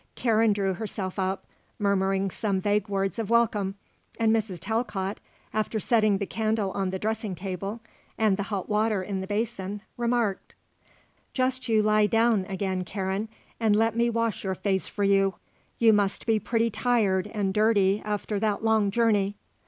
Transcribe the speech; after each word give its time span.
Karen 0.15 0.51
drew 0.51 0.73
herself 0.73 1.19
up, 1.19 1.45
murmuring 1.77 2.31
some 2.31 2.59
vague 2.59 2.87
words 2.89 3.19
of 3.19 3.29
welcome, 3.29 3.75
and 4.19 4.35
Mrs. 4.35 4.57
Talcott, 4.59 5.19
after 5.53 5.79
setting 5.79 6.17
the 6.17 6.25
candle 6.25 6.71
on 6.71 6.89
the 6.89 6.97
dressing 6.97 7.35
table 7.35 7.81
and 8.17 8.35
the 8.35 8.41
hot 8.49 8.67
water 8.67 9.03
in 9.03 9.21
the 9.21 9.27
basin, 9.27 9.79
remarked: 9.97 10.55
"Just 11.35 11.69
you 11.69 11.83
lie 11.83 12.07
down 12.07 12.45
again, 12.45 12.83
Karen, 12.83 13.29
and 13.59 13.75
let 13.75 13.95
me 13.95 14.09
wash 14.09 14.43
your 14.43 14.55
face 14.55 14.87
for 14.87 15.03
you. 15.03 15.35
You 15.77 15.93
must 15.93 16.25
be 16.25 16.39
pretty 16.39 16.71
tired 16.71 17.27
and 17.27 17.53
dirty 17.53 18.01
after 18.03 18.39
that 18.39 18.63
long 18.63 18.89
journey." 18.89 19.35